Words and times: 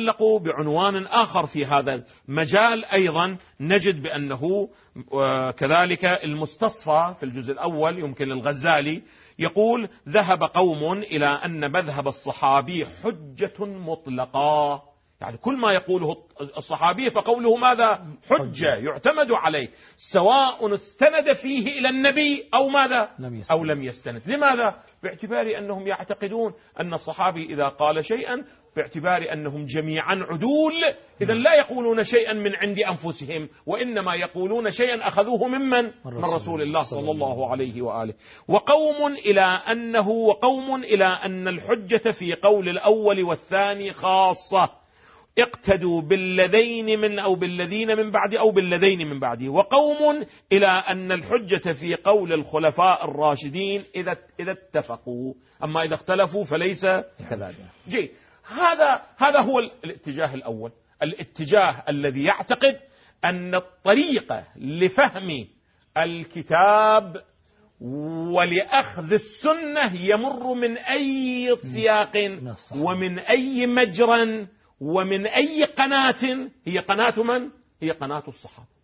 علقوا 0.00 0.38
بعنوان 0.38 1.06
آخر 1.06 1.46
في 1.46 1.64
هذا 1.66 2.04
المجال 2.28 2.84
أيضا 2.84 3.36
نجد 3.60 4.02
بأنه 4.02 4.68
آه، 5.12 5.50
كذلك 5.50 6.04
المستصفى 6.04 7.14
في 7.18 7.22
الجزء 7.22 7.52
الأول 7.52 7.98
يمكن 7.98 8.24
للغزالي 8.28 9.02
يقول 9.38 9.88
ذهب 10.08 10.42
قوم 10.42 10.92
إلى 10.92 11.26
أن 11.26 11.72
مذهب 11.72 12.08
الصحابي 12.08 12.86
حجة 12.86 13.64
مطلقة. 13.64 14.82
يعني 15.20 15.36
كل 15.36 15.56
ما 15.56 15.72
يقوله 15.72 16.16
الصحابي 16.56 17.10
فقوله 17.10 17.56
ماذا؟ 17.56 18.06
حجة 18.30 18.74
يعتمد 18.76 19.28
عليه 19.30 19.68
سواء 20.12 20.74
استند 20.74 21.32
فيه 21.32 21.78
إلى 21.78 21.88
النبي 21.88 22.48
أو 22.54 22.68
ماذا؟ 22.68 23.10
أو 23.50 23.64
لم 23.64 23.82
يستند. 23.82 24.22
لماذا؟ 24.26 24.82
باعتبار 25.02 25.58
أنهم 25.58 25.86
يعتقدون 25.86 26.54
أن 26.80 26.94
الصحابي 26.94 27.46
إذا 27.46 27.68
قال 27.68 28.04
شيئا 28.04 28.44
باعتبار 28.76 29.32
أنهم 29.32 29.66
جميعا 29.66 30.14
عدول. 30.14 30.72
إذا 31.22 31.34
لا 31.34 31.54
يقولون 31.54 32.04
شيئا 32.04 32.32
من 32.32 32.56
عند 32.56 32.76
أنفسهم 32.78 33.48
وإنما 33.66 34.14
يقولون 34.14 34.70
شيئا 34.70 35.08
أخذوه 35.08 35.48
ممن؟ 35.48 35.84
من 36.04 36.24
رسول 36.34 36.62
الله 36.62 36.82
صلى 36.82 37.10
الله 37.10 37.50
عليه 37.50 37.82
وآله. 37.82 38.14
وقوم 38.48 39.12
إلى 39.12 39.42
أنه 39.42 40.08
وقوم 40.08 40.84
إلى 40.84 41.06
أن 41.06 41.48
الحجة 41.48 42.10
في 42.18 42.34
قول 42.34 42.68
الأول 42.68 43.22
والثاني 43.22 43.92
خاصة. 43.92 44.79
اقتدوا 45.38 46.02
بالذين 46.02 47.00
من 47.00 47.18
أو 47.18 47.34
بالذين 47.34 47.88
من 47.96 48.10
بعد 48.10 48.34
أو 48.34 48.50
بالذين 48.50 49.08
من 49.08 49.20
بعده 49.20 49.48
وقوم 49.48 50.24
إلى 50.52 50.66
أن 50.66 51.12
الحجة 51.12 51.72
في 51.72 51.94
قول 51.94 52.32
الخلفاء 52.32 53.04
الراشدين 53.04 53.84
إذا, 53.96 54.16
إذا 54.40 54.52
اتفقوا. 54.52 55.34
أما 55.64 55.82
إذا 55.82 55.94
اختلفوا 55.94 56.44
فليس 56.44 56.86
كذلك. 57.30 57.56
جي 57.88 58.10
هذا 58.46 59.02
هذا 59.16 59.40
هو 59.40 59.58
الاتجاه 59.84 60.34
الأول. 60.34 60.72
الاتجاه 61.02 61.84
الذي 61.88 62.24
يعتقد 62.24 62.76
أن 63.24 63.54
الطريقة 63.54 64.44
لفهم 64.56 65.46
الكتاب 65.96 67.22
ولأخذ 68.34 69.12
السنة 69.12 70.00
يمر 70.00 70.54
من 70.54 70.78
أي 70.78 71.56
سياق 71.74 72.40
ومن 72.76 73.18
أي 73.18 73.66
مجرى 73.66 74.46
ومن 74.80 75.26
أي 75.26 75.64
قناة 75.64 76.50
هي 76.64 76.78
قناة 76.78 77.22
من؟ 77.22 77.50
هي 77.82 77.90
قناة 77.90 78.24
الصحابة 78.28 78.80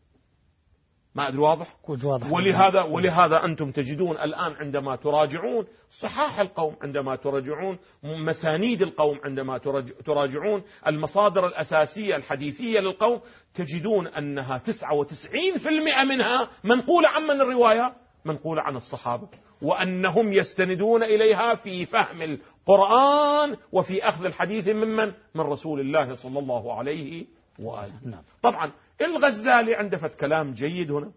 ما 1.14 1.28
أدري 1.28 1.38
واضح؟ 1.38 1.76
واضح 2.04 2.32
ولهذا 2.32 2.82
ولهذا 2.82 3.44
أنتم 3.44 3.70
تجدون 3.70 4.18
الآن 4.18 4.52
عندما 4.52 4.96
تراجعون 4.96 5.66
صحاح 6.00 6.40
القوم 6.40 6.76
عندما 6.82 7.16
تراجعون 7.16 7.78
مسانيد 8.02 8.82
القوم 8.82 9.20
عندما 9.24 9.58
تراجعون 10.06 10.62
المصادر 10.86 11.46
الأساسية 11.46 12.16
الحديثية 12.16 12.80
للقوم 12.80 13.20
تجدون 13.54 14.06
أنها 14.06 14.58
99% 14.58 16.04
منها 16.04 16.50
منقولة 16.64 17.08
عن 17.08 17.22
من 17.22 17.40
الرواية 17.40 18.05
منقولة 18.26 18.62
عن 18.62 18.76
الصحابة 18.76 19.28
وأنهم 19.62 20.32
يستندون 20.32 21.02
إليها 21.02 21.54
في 21.54 21.86
فهم 21.86 22.22
القرآن 22.22 23.56
وفي 23.72 24.08
أخذ 24.08 24.24
الحديث 24.24 24.68
ممن؟ 24.68 25.12
من 25.34 25.40
رسول 25.40 25.80
الله 25.80 26.14
صلى 26.14 26.38
الله 26.38 26.78
عليه 26.78 27.26
وآله. 27.58 28.00
نعم. 28.04 28.22
طبعا 28.42 28.72
الغزالي 29.00 29.74
عنده 29.74 29.96
فت 29.96 30.14
كلام 30.14 30.52
جيد 30.52 30.90
هنا. 30.90 31.12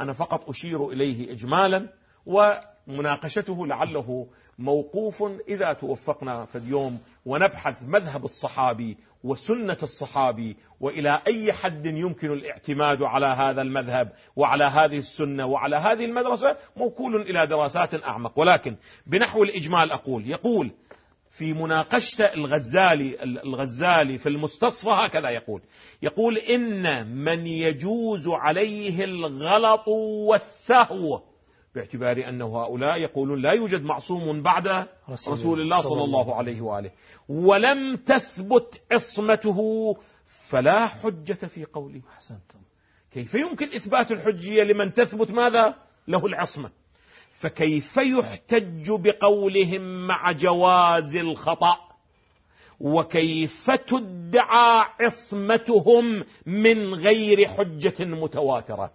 أنا 0.00 0.12
فقط 0.12 0.48
أشير 0.48 0.88
إليه 0.88 1.32
إجمالا 1.32 1.88
ومناقشته 2.88 3.66
لعله 3.66 4.26
موقوف 4.58 5.22
إذا 5.48 5.72
توفقنا 5.72 6.44
في 6.44 6.58
اليوم 6.58 6.98
ونبحث 7.26 7.82
مذهب 7.82 8.24
الصحابي 8.24 8.96
وسنة 9.24 9.76
الصحابي 9.82 10.56
وإلى 10.80 11.22
أي 11.26 11.52
حد 11.52 11.86
يمكن 11.86 12.32
الاعتماد 12.32 13.02
على 13.02 13.26
هذا 13.26 13.62
المذهب 13.62 14.12
وعلى 14.36 14.64
هذه 14.64 14.98
السنة 14.98 15.46
وعلى 15.46 15.76
هذه 15.76 16.04
المدرسة 16.04 16.56
موكول 16.76 17.22
إلى 17.22 17.46
دراسات 17.46 18.04
أعمق. 18.04 18.38
ولكن 18.38 18.76
بنحو 19.06 19.42
الإجمال 19.42 19.92
أقول 19.92 20.30
يقول 20.30 20.70
في 21.30 21.52
مناقشة 21.52 22.24
الغزالي 22.34 23.22
الغزالي 23.22 24.18
في 24.18 24.28
المستصفى 24.28 24.90
هكذا 24.94 25.30
يقول 25.30 25.62
يقول 26.02 26.38
إن 26.38 27.06
من 27.24 27.46
يجوز 27.46 28.28
عليه 28.28 29.04
الغلط 29.04 29.88
والسهو 30.28 31.22
باعتبار 31.74 32.28
أنه 32.28 32.62
هؤلاء 32.62 33.00
يقولون 33.00 33.42
لا 33.42 33.52
يوجد 33.52 33.82
معصوم 33.82 34.42
بعد 34.42 34.86
رسول 35.10 35.60
الله 35.60 35.82
صلى 35.82 36.04
الله 36.04 36.34
عليه 36.34 36.60
وآله. 36.60 36.90
ولم 37.28 37.96
تثبت 37.96 38.80
عصمته 38.92 39.58
فلا 40.48 40.86
حجة 40.86 41.46
في 41.46 41.64
قوله. 41.64 42.00
أحسنتم. 42.14 42.58
كيف 43.12 43.34
يمكن 43.34 43.66
إثبات 43.66 44.10
الحجية 44.10 44.62
لمن 44.62 44.92
تثبت 44.92 45.30
ماذا؟ 45.30 45.74
له 46.08 46.26
العصمة. 46.26 46.70
فكيف 47.40 47.96
يحتج 47.96 48.90
بقولهم 48.90 50.06
مع 50.06 50.32
جواز 50.32 51.16
الخطأ؟ 51.16 51.76
وكيف 52.80 53.70
تدعى 53.70 54.84
عصمتهم 55.00 56.24
من 56.46 56.94
غير 56.94 57.48
حجة 57.48 58.04
متواترة؟ 58.04 58.90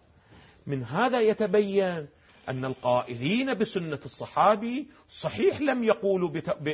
من 0.68 0.84
هذا 0.84 1.22
يتبين 1.22 2.08
أن 2.50 2.66
القائلين 2.66 3.54
بسنة 3.54 4.00
الصحابي 4.06 4.88
صحيح 5.22 5.62
لم 5.62 5.84
يقولوا 5.84 6.30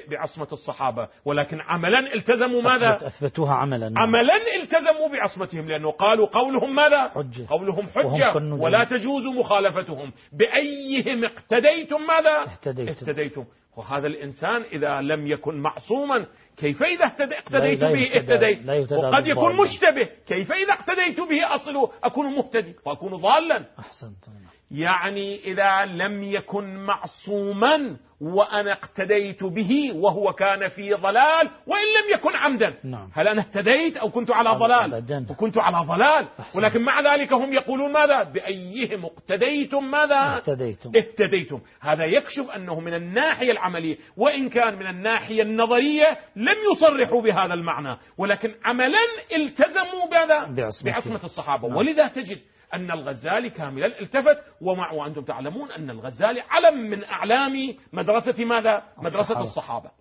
بعصمة 0.10 0.48
الصحابة 0.52 1.08
ولكن 1.26 1.62
عملا 1.62 2.14
التزموا 2.14 2.62
ماذا؟ 2.62 2.98
أثبتوها 3.08 3.54
عملا. 3.54 3.94
عملا 3.98 4.36
التزموا 4.62 5.08
بعصمتهم 5.14 5.66
لأنه 5.66 5.92
قالوا 5.92 6.28
قولهم 6.28 6.76
ماذا؟ 6.76 7.10
حجة. 7.10 7.48
قولهم 7.50 7.88
حجة. 7.88 8.64
ولا 8.64 8.84
تجوز 8.84 9.26
مخالفتهم. 9.26 10.12
بأيهم 10.32 11.24
اقتديتم 11.24 12.02
ماذا؟ 12.02 12.52
اهتديتم, 12.52 12.90
اهتديتم. 12.90 13.46
وهذا 13.78 14.08
الإنسان 14.08 14.62
إذا 14.72 15.02
لم 15.02 15.28
يكن 15.28 15.56
معصوما 15.62 16.28
كيف 16.58 16.84
إذا 16.84 17.06
اقتديت 17.06 17.82
به؟ 17.82 18.12
اهتديت. 18.16 18.92
وقد 18.92 19.28
يكون 19.28 19.62
مشتبه. 19.62 20.10
كيف 20.28 20.52
إذا 20.52 20.74
اقتديت 20.74 21.20
به؟ 21.20 21.56
أصله 21.56 21.92
أكون 22.04 22.36
مهتدي. 22.36 22.76
وأكون 22.86 23.12
ضالا. 23.12 23.66
أحسنت 23.80 24.26
يعني 24.72 25.40
إذا 25.44 25.86
لم 25.86 26.24
يكن 26.24 26.76
معصوما 26.76 27.98
وأنا 28.22 28.72
اقتديت 28.72 29.44
به 29.44 29.92
وهو 29.96 30.34
كان 30.34 30.70
في 30.70 30.94
ضلال 30.94 31.50
وإن 31.68 31.88
لم 32.00 32.14
يكن 32.14 32.36
عمدا. 32.36 32.78
نعم. 32.84 33.10
هل 33.14 33.28
أنا 33.28 33.42
اهتديت 33.42 33.98
أو 33.98 34.10
كنت 34.10 34.32
على 34.32 34.50
ضلال؟ 34.50 35.26
وكنت 35.30 35.58
على 35.58 35.88
ضلال. 35.88 36.28
أحسن. 36.40 36.60
ولكن 36.60 36.82
مع 36.82 37.02
ذلك 37.02 37.34
هم 37.34 37.54
يقولون 37.54 37.92
ماذا؟ 37.92 38.24
بأيهم 38.24 39.06
اقتديتم 39.06 39.92
ماذا؟ 39.92 40.36
اهتديتم 40.36 40.92
اهتديتم 40.98 41.62
هذا 41.82 42.06
يكشف 42.06 42.50
أنه 42.56 42.80
من 42.80 42.94
الناحية 42.94 43.52
العملية 43.52 43.98
وإن 44.18 44.50
كان 44.50 44.76
من 44.76 44.88
الناحية 44.88 45.42
النظرية 45.42 46.18
لم 46.36 46.56
يصرحوا 46.72 47.22
بهذا 47.22 47.54
المعنى. 47.54 47.98
ولكن 48.18 48.56
عملا 48.66 49.00
التزموا 49.36 50.08
بهذا 50.12 50.56
بعصمة 50.86 51.24
الصحابة. 51.24 51.68
نعم. 51.68 51.78
ولذا 51.78 52.08
تجد 52.08 52.40
أن 52.74 52.92
الغزالي 52.92 53.50
كاملا 53.50 54.02
التفت 54.02 54.38
ومع 54.62 54.92
وأنتم 54.92 55.22
تعلمون 55.22 55.72
أن 55.72 55.90
الغزالي 55.90 56.42
علم 56.50 56.90
من 56.90 57.04
أعلام 57.04 57.54
مدرسة 57.94 58.09
ماذا؟ 58.46 58.84
مدرسة 58.98 59.20
الصحابة, 59.20 59.42
الصحابة. 59.42 59.92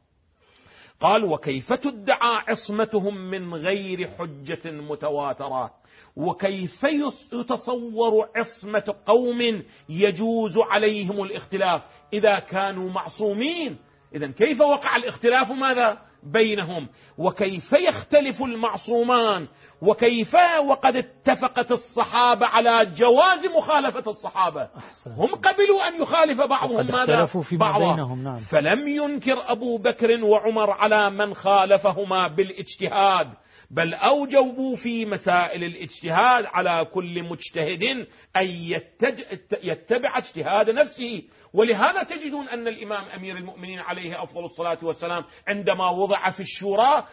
قال 1.01 1.25
وكيف 1.25 1.73
تدعى 1.73 2.43
عصمتهم 2.49 3.31
من 3.31 3.55
غير 3.55 4.09
حجة 4.09 4.71
متواترة 4.71 5.75
وكيف 6.17 6.85
يتصور 7.33 8.29
عصمة 8.37 8.95
قوم 9.07 9.63
يجوز 9.89 10.59
عليهم 10.59 11.23
الاختلاف 11.23 11.83
إذا 12.13 12.39
كانوا 12.39 12.91
معصومين 12.91 13.79
إذا 14.15 14.27
كيف 14.27 14.61
وقع 14.61 14.97
الاختلاف 14.97 15.51
ماذا 15.51 15.99
بينهم 16.23 16.89
وكيف 17.19 17.73
يختلف 17.73 18.43
المعصومان 18.43 19.49
وكيف 19.83 20.35
وقد 20.69 20.97
اتفقت 20.97 21.73
الصحابة 21.73 22.47
على 22.47 22.87
جواز 22.87 23.47
مخالفة 23.57 24.11
الصحابة. 24.11 24.69
أحسن. 24.77 25.11
هم 25.11 25.35
قبلوا 25.35 25.89
أن 25.89 26.03
يخالف 26.03 26.41
بعضهم. 26.41 26.87
ماذا؟ 26.87 27.27
بعضا. 27.53 27.95
بينهم 27.95 28.25
نعم. 28.25 28.41
فلم 28.41 28.89
ينكر 28.89 29.53
أبو 29.53 29.79
بكر 29.79 30.25
وعمر 30.25 30.71
على 30.71 31.11
من 31.11 31.35
خالفهما 31.35 32.29
بالاجتهاد 32.29 33.29
بل 33.71 33.95
أوجبوا 33.95 34.77
في 34.77 35.07
مسائل 35.07 35.65
الاجتهاد 35.65 36.45
على 36.47 36.85
كل 36.85 37.23
مجتهد 37.23 37.83
أن 38.37 38.47
يتبع 39.63 40.19
اجتهاد 40.19 40.71
نفسه. 40.71 41.23
ولهذا 41.53 42.03
تجدون 42.03 42.49
أن 42.49 42.69
الإمام 42.69 43.05
أمير 43.05 43.37
المؤمنين 43.37 43.81
عليه 43.81 44.23
أفضل 44.23 44.45
الصلاة 44.45 44.79
والسلام 44.83 45.25
عندما 45.49 45.91
وضع 45.91 46.08
في 46.31 46.41
الشورى 46.41 47.05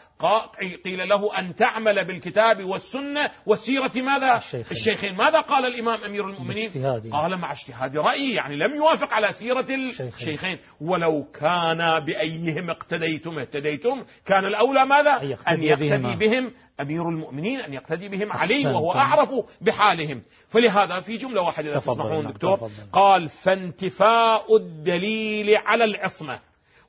قيل 0.85 1.09
له 1.09 1.39
أن 1.39 1.55
تعمل 1.55 2.07
بالكتاب 2.07 2.63
والسنة 2.63 3.31
وسيرة 3.45 3.91
ماذا؟ 3.95 4.37
الشيخين, 4.37 4.71
الشيخين. 4.71 5.15
ماذا 5.15 5.39
قال 5.39 5.65
الإمام 5.65 6.03
أمير 6.03 6.29
المؤمنين؟ 6.29 6.71
قال 7.11 7.37
مع 7.37 7.51
اجتهاد 7.51 7.97
رأيي 7.97 8.33
يعني 8.33 8.55
لم 8.55 8.75
يوافق 8.75 9.13
على 9.13 9.27
سيرة 9.33 9.67
الشيخين. 9.99 10.59
ولو 10.81 11.23
كان 11.39 11.99
بأيهم 11.99 12.69
اقتديتم 12.69 13.39
اهتديتم 13.39 14.03
كان 14.25 14.45
الأولى 14.45 14.85
ماذا؟ 14.85 15.21
أن 15.47 15.61
يقتدي 15.61 16.15
بهم 16.15 16.51
أمير 16.81 17.09
المؤمنين 17.09 17.59
أن 17.59 17.73
يقتدي 17.73 18.09
بهم 18.09 18.31
علي 18.31 18.65
وهو 18.65 18.91
أعرف 18.91 19.29
بحالهم. 19.61 20.21
فلهذا 20.49 20.99
في 20.99 21.15
جملة 21.15 21.41
واحدة 21.41 21.71
إذا 21.71 21.79
تسمحون 21.79 22.23
نعم، 22.23 22.31
دكتور 22.33 22.69
قال 22.93 23.27
فانتفاء 23.27 24.55
الدليل 24.55 25.55
على 25.55 25.83
العصمة. 25.83 26.39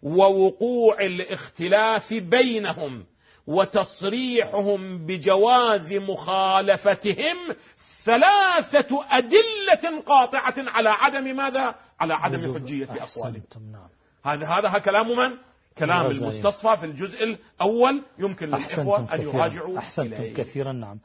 ووقوع 0.02 1.00
الاختلاف 1.00 2.14
بينهم 2.14 3.06
وتصريحهم 3.46 5.06
بجواز 5.06 5.94
مخالفتهم 5.94 7.36
ثلاثة 8.04 9.04
أدلة 9.10 10.02
قاطعة 10.06 10.54
على 10.58 10.88
عدم 10.88 11.36
ماذا؟ 11.36 11.74
على 12.00 12.14
عدم 12.14 12.54
حجية 12.54 12.84
أقوالهم 12.84 13.42
نعم. 13.72 13.88
هذا 14.24 14.46
هذا 14.46 14.78
كلام 14.78 15.08
من؟ 15.08 15.38
كلام 15.78 16.06
المستصفى 16.06 16.76
في 16.76 16.86
الجزء 16.86 17.24
الأول 17.24 18.04
يمكن 18.18 18.46
للإخوة 18.46 19.14
أن 19.14 19.22
يراجعوا 19.22 19.78
أحسنتم 19.78 20.32
كثيرا 20.32 20.72
نعم 20.72 21.00